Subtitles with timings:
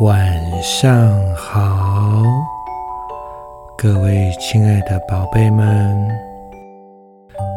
[0.00, 2.22] 晚上好，
[3.76, 6.08] 各位亲爱的宝贝们，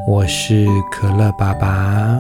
[0.08, 2.20] 我是可乐爸爸。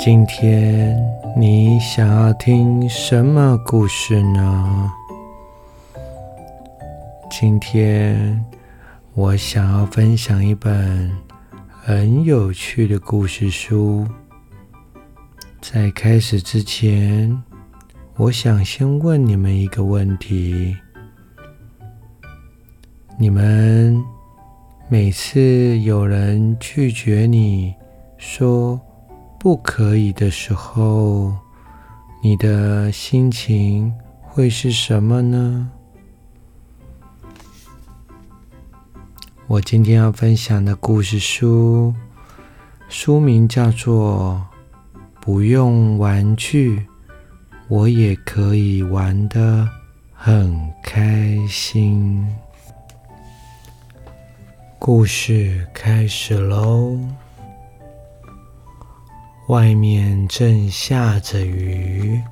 [0.00, 0.98] 今天
[1.36, 4.90] 你想要听什么故事呢？
[7.30, 8.44] 今天
[9.14, 11.12] 我想要分享一本
[11.68, 14.04] 很有趣的故事书。
[15.60, 17.40] 在开始之前。
[18.18, 20.74] 我想先问你们一个问题：
[23.18, 24.02] 你们
[24.88, 27.74] 每次有人拒绝你
[28.16, 28.80] 说
[29.38, 31.36] 不可以的时候，
[32.22, 35.70] 你的心情会是什么呢？
[39.46, 41.92] 我今天要分享的故事书，
[42.88, 44.42] 书名叫做
[45.20, 46.78] 《不用玩具》。
[47.68, 49.68] 我也可以玩的
[50.12, 52.24] 很开心。
[54.78, 56.96] 故事开始喽！
[59.48, 62.22] 外面正下着雨，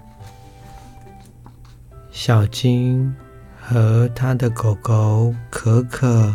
[2.12, 3.12] 小金
[3.60, 6.32] 和他的狗狗可可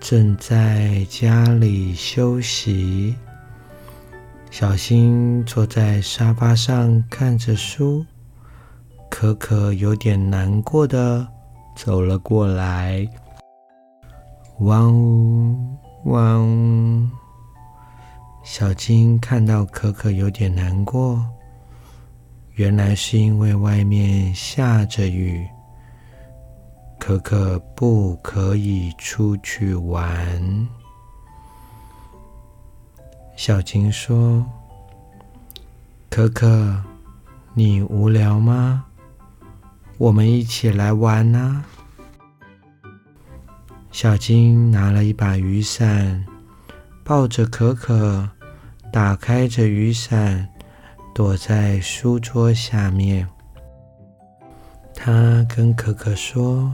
[0.00, 3.16] 正在家里休息。
[4.52, 8.04] 小新坐在沙发上看着书，
[9.08, 11.26] 可可有点难过的
[11.74, 13.08] 走了过来。
[14.58, 15.56] 汪呜
[16.04, 17.08] 汪呜！
[18.44, 21.24] 小金看到可可有点难过，
[22.50, 25.48] 原来是因为外面下着雨，
[27.00, 30.68] 可可不可以出去玩。
[33.44, 34.46] 小金说
[36.08, 36.80] ：“可可，
[37.54, 38.84] 你无聊吗？
[39.98, 41.64] 我们一起来玩啊！”
[43.90, 46.24] 小金拿了一把雨伞，
[47.02, 48.30] 抱着可可，
[48.92, 50.48] 打开着雨伞，
[51.12, 53.26] 躲在书桌下面。
[54.94, 56.72] 他跟可可说：“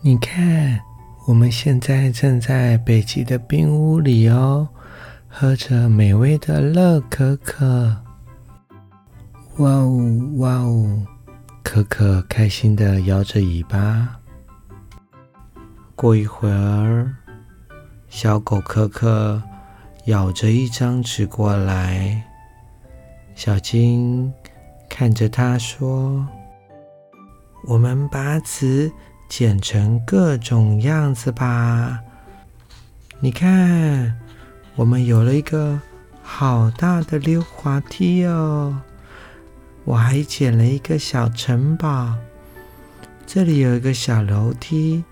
[0.00, 0.80] 你看，
[1.26, 4.66] 我们现在正在北极的冰屋里哦。”
[5.30, 7.94] 喝着美味的乐可可，
[9.58, 9.98] 哇哦
[10.38, 11.06] 哇哦！
[11.62, 14.18] 可可开心的摇着尾巴。
[15.94, 17.14] 过一会儿，
[18.08, 19.40] 小狗可可
[20.06, 22.24] 咬着一张纸过来。
[23.34, 24.32] 小金
[24.88, 26.26] 看着它说
[27.68, 28.90] ：“我们把纸
[29.28, 32.00] 剪成各种样子吧，
[33.20, 34.18] 你看。”
[34.78, 35.80] 我们有了一个
[36.22, 38.76] 好大的溜滑梯哦！
[39.84, 42.14] 我还捡了一个小城堡，
[43.26, 45.02] 这里有一个小楼梯，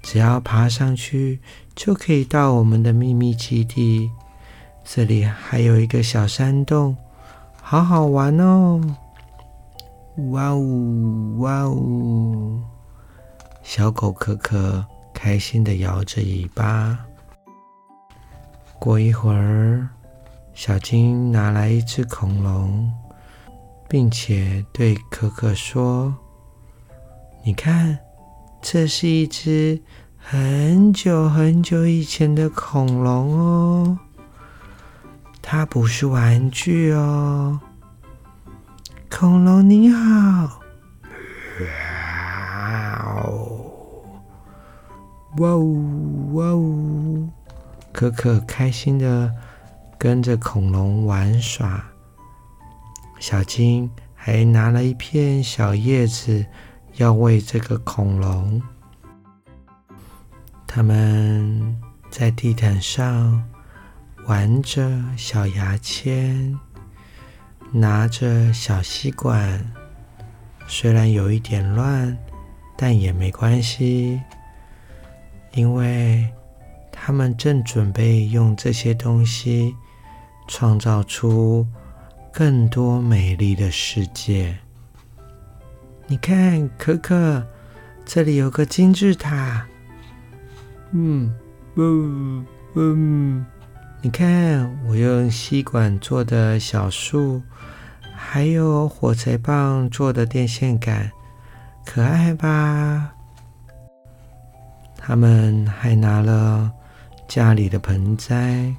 [0.00, 1.40] 只要爬上去
[1.74, 4.08] 就可以到我们的秘密基地。
[4.84, 6.96] 这里还有一个小山洞，
[7.60, 8.80] 好好玩哦！
[10.30, 12.60] 哇呜哇呜！
[13.64, 17.05] 小狗可可开心的摇着尾巴。
[18.78, 19.88] 过一会儿，
[20.54, 22.92] 小金拿来一只恐龙，
[23.88, 26.14] 并且对可可说
[27.44, 27.98] ：“你看，
[28.62, 29.80] 这是一只
[30.16, 33.98] 很久很久以前的恐龙哦，
[35.42, 37.60] 它不是玩具哦。
[39.10, 40.60] 恐龙你好，
[45.38, 46.95] 哇呜哇呜！”
[47.96, 49.34] 可可开心的
[49.96, 51.82] 跟着恐龙玩耍，
[53.18, 56.44] 小金还拿了一片小叶子
[56.96, 58.60] 要喂这个恐龙。
[60.66, 61.74] 他们
[62.10, 63.42] 在地毯上
[64.26, 66.54] 玩着小牙签，
[67.72, 69.72] 拿着小吸管，
[70.68, 72.14] 虽然有一点乱，
[72.76, 74.20] 但也没关系，
[75.54, 76.30] 因为。
[77.06, 79.72] 他们正准备用这些东西
[80.48, 81.64] 创造出
[82.32, 84.58] 更多美丽的世界。
[86.08, 87.46] 你看，可可，
[88.04, 89.64] 这里有个金字塔。
[90.90, 91.32] 嗯，
[91.76, 92.44] 嗯
[92.74, 93.46] 嗯，
[94.02, 97.40] 你看，我用吸管做的小树，
[98.16, 101.12] 还有火柴棒做的电线杆，
[101.84, 103.12] 可爱吧？
[104.96, 106.72] 他们还拿了。
[107.28, 108.74] 家里的盆栽，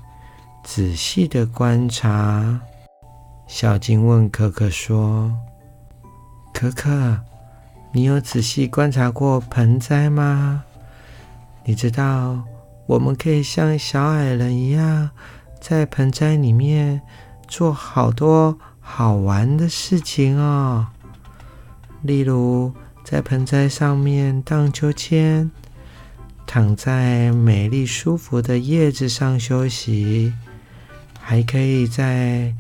[0.64, 2.60] 仔细的观察。
[3.46, 5.32] 小金问可可说
[6.54, 7.20] ：“可可，
[7.92, 10.64] 你有仔细观察过盆栽吗？
[11.66, 12.42] 你知道
[12.86, 15.10] 我们可以像小矮人一样，
[15.60, 17.02] 在盆栽里面
[17.48, 20.88] 做好多好玩的事情哦。
[22.02, 22.74] 例如，
[23.04, 25.50] 在盆栽上面荡秋千，
[26.48, 30.34] 躺在美丽舒服的叶子上休息，
[31.20, 32.56] 还可以在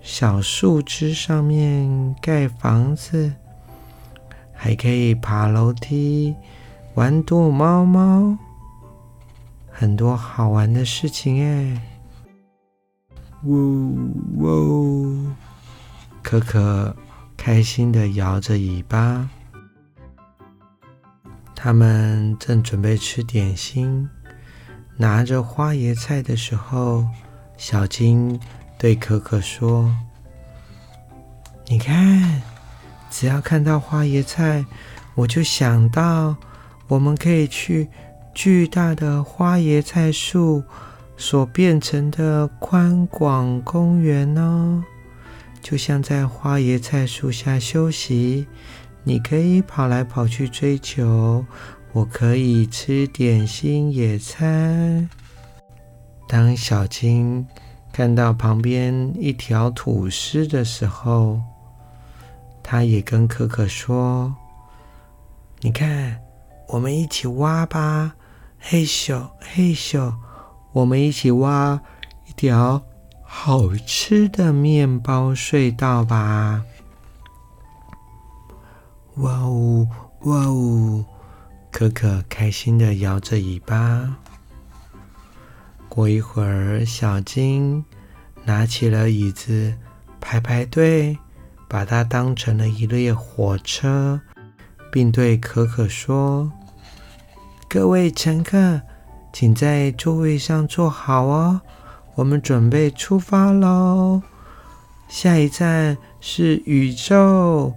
[0.00, 3.34] 小树枝上面盖房子，
[4.54, 6.34] 还可以爬楼梯、
[6.94, 8.38] 玩躲猫猫，
[9.68, 11.82] 很多好玩的事情哎！
[13.44, 13.92] 呜
[14.38, 15.26] 呜，
[16.22, 16.96] 可可。
[17.36, 19.28] 开心的摇着尾巴，
[21.56, 24.08] 他们正准备吃点心，
[24.98, 27.06] 拿着花椰菜的时候，
[27.56, 28.38] 小金
[28.78, 29.90] 对可可说
[31.66, 32.42] ：“你看，
[33.10, 34.66] 只要看到花椰菜，
[35.14, 36.36] 我就想到
[36.86, 37.88] 我们可以去
[38.34, 40.62] 巨大的花椰菜树
[41.16, 44.84] 所变成的宽广公园哦。”
[45.62, 48.46] 就像在花椰菜树下休息，
[49.08, 51.46] 你可以跑来跑去追求，
[51.92, 55.08] 我可以吃点心野餐。
[56.26, 57.46] 当小青
[57.92, 61.40] 看到旁边一条土司的时候，
[62.64, 64.34] 他也跟可可说
[65.62, 66.18] ：“你看，
[66.66, 68.16] 我们一起挖吧，
[68.58, 70.12] 嘿咻嘿咻，
[70.72, 71.80] 我们一起挖
[72.28, 72.82] 一条。”
[73.28, 76.64] 好吃的面包隧道吧！
[79.16, 79.88] 哇哦
[80.24, 81.04] 哇哦，
[81.72, 84.16] 可可开心的摇着尾巴。
[85.88, 87.82] 过一会儿，小金
[88.44, 89.74] 拿起了椅子，
[90.20, 91.16] 排排队，
[91.66, 94.20] 把它当成了一列火车，
[94.92, 96.52] 并对可可说
[97.68, 98.82] ：“各位乘客，
[99.32, 101.62] 请在座位上坐好哦。”
[102.16, 104.22] 我们准备出发喽！
[105.08, 107.74] 下一站是宇宙，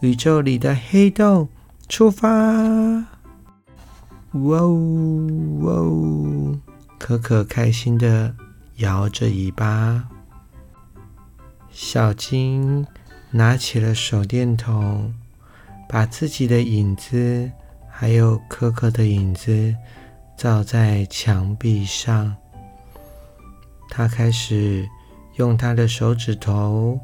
[0.00, 1.46] 宇宙里的黑洞，
[1.86, 2.26] 出发！
[4.32, 5.26] 哇哦
[5.60, 6.58] 哇哦！
[6.98, 8.34] 可可开心的
[8.76, 10.08] 摇着尾巴。
[11.70, 12.86] 小金
[13.30, 15.12] 拿起了手电筒，
[15.86, 17.50] 把自己的影子
[17.90, 19.74] 还有可可的影子
[20.34, 22.34] 照在墙壁上。
[23.90, 24.88] 他开始
[25.36, 26.98] 用他的手指头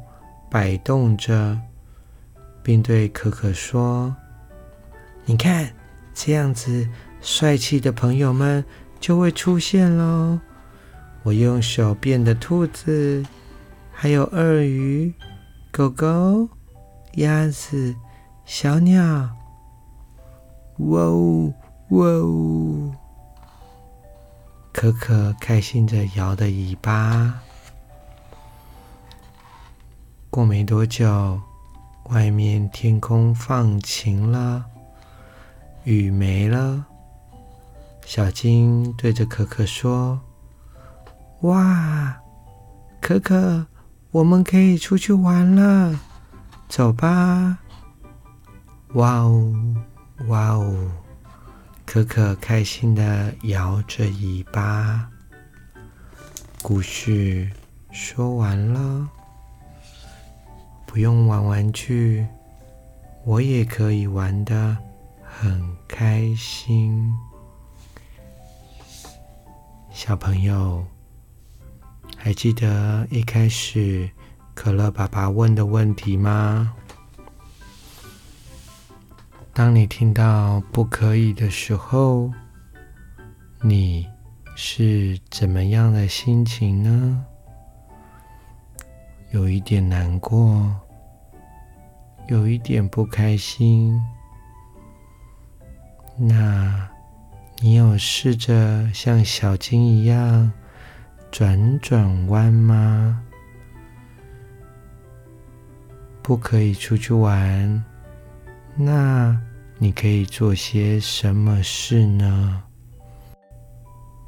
[0.49, 1.59] 摆动着，
[2.67, 4.13] 并对可可说
[5.23, 5.73] ：“你看，
[6.13, 6.85] 这样子
[7.21, 8.61] 帅气的朋友们
[8.99, 10.37] 就会出现喽。
[11.23, 13.25] 我用手变的兔子，
[13.93, 15.13] 还有鳄鱼、
[15.71, 16.49] 狗狗、
[17.13, 17.95] 鸭子、
[18.43, 19.29] 小鸟。
[20.79, 21.53] 哇哦，
[21.91, 22.91] 哇哦！”
[24.73, 27.33] 可可开心的摇着尾巴。
[30.29, 31.39] 过没多久，
[32.09, 34.63] 外面天空放晴了，
[35.83, 36.85] 雨没了。
[38.05, 40.19] 小金对着可可说
[41.41, 42.17] ：“哇，
[43.01, 43.65] 可可，
[44.11, 45.99] 我们可以出去玩了，
[46.69, 47.57] 走吧！”
[48.95, 49.53] 哇哦，
[50.27, 50.89] 哇哦！
[51.85, 55.09] 可可开心的摇着尾巴。
[56.61, 57.49] 故事
[57.91, 59.09] 说完了，
[60.87, 62.25] 不用玩玩具，
[63.23, 64.75] 我也可以玩的
[65.21, 67.13] 很开心。
[69.91, 70.83] 小朋友，
[72.15, 74.09] 还记得一开始
[74.55, 76.73] 可乐爸爸问的问题吗？
[79.53, 82.31] 当你听到不可以的时候，
[83.61, 84.07] 你
[84.55, 87.25] 是怎么样的心情呢？
[89.37, 90.67] 有一点难过，
[92.27, 93.95] 有一点不开心。
[96.17, 96.89] 那
[97.59, 100.51] 你有试着像小金一样
[101.29, 103.23] 转转弯吗？
[106.23, 107.85] 不可以出去玩，
[108.75, 109.39] 那。
[109.79, 112.63] 你可以做些什么事呢？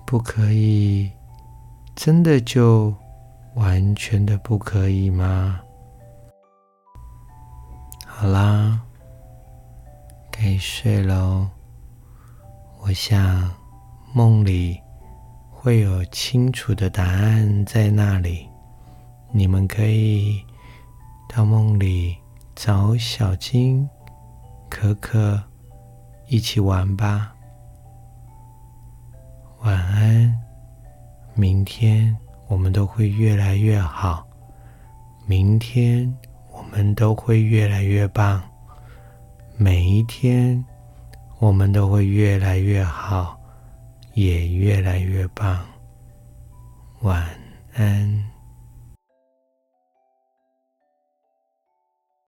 [0.06, 1.12] 不可以，
[1.96, 2.94] 真的就
[3.60, 5.60] 完全的不可以吗？
[8.08, 8.80] 好啦，
[10.32, 11.46] 该睡喽。
[12.80, 13.54] 我想
[14.14, 14.80] 梦里
[15.52, 18.48] 会有清楚的答案在那里，
[19.30, 20.42] 你们可以
[21.28, 22.18] 到梦里
[22.56, 23.88] 找小金、
[24.70, 25.38] 可可
[26.28, 27.36] 一起玩吧。
[29.64, 30.34] 晚安，
[31.34, 32.16] 明天
[32.50, 34.28] 我们都会越来越好。
[35.26, 36.14] 明天
[36.52, 38.44] 我们都会越来越棒。
[39.56, 40.66] 每一天
[41.38, 43.40] 我们都会越来越好，
[44.14, 45.64] 也越来越棒。
[47.02, 47.30] 晚
[47.76, 48.39] 安。